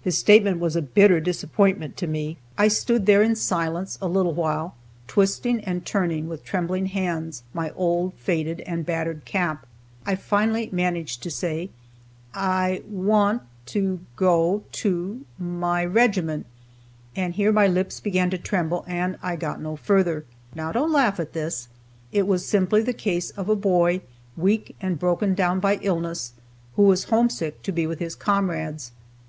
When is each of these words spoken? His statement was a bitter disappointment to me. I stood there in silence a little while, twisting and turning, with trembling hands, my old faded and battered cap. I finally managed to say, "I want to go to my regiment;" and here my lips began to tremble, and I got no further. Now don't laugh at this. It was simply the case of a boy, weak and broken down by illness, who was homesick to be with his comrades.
His 0.00 0.16
statement 0.16 0.60
was 0.60 0.76
a 0.76 0.80
bitter 0.80 1.18
disappointment 1.18 1.96
to 1.96 2.06
me. 2.06 2.36
I 2.56 2.68
stood 2.68 3.04
there 3.04 3.20
in 3.20 3.34
silence 3.34 3.98
a 4.00 4.06
little 4.06 4.32
while, 4.32 4.76
twisting 5.08 5.58
and 5.64 5.84
turning, 5.84 6.28
with 6.28 6.44
trembling 6.44 6.86
hands, 6.86 7.42
my 7.52 7.72
old 7.72 8.14
faded 8.14 8.60
and 8.60 8.86
battered 8.86 9.24
cap. 9.24 9.66
I 10.06 10.14
finally 10.14 10.68
managed 10.70 11.20
to 11.24 11.32
say, 11.32 11.70
"I 12.32 12.82
want 12.88 13.42
to 13.74 13.98
go 14.14 14.62
to 14.70 15.22
my 15.36 15.84
regiment;" 15.84 16.46
and 17.16 17.34
here 17.34 17.50
my 17.50 17.66
lips 17.66 17.98
began 17.98 18.30
to 18.30 18.38
tremble, 18.38 18.84
and 18.86 19.16
I 19.20 19.34
got 19.34 19.60
no 19.60 19.74
further. 19.74 20.24
Now 20.54 20.70
don't 20.70 20.92
laugh 20.92 21.18
at 21.18 21.32
this. 21.32 21.66
It 22.12 22.28
was 22.28 22.46
simply 22.46 22.84
the 22.84 22.92
case 22.92 23.30
of 23.30 23.48
a 23.48 23.56
boy, 23.56 24.02
weak 24.36 24.76
and 24.80 24.96
broken 24.96 25.34
down 25.34 25.58
by 25.58 25.80
illness, 25.82 26.34
who 26.76 26.82
was 26.84 27.02
homesick 27.10 27.64
to 27.64 27.72
be 27.72 27.88
with 27.88 27.98
his 27.98 28.14
comrades. 28.14 28.92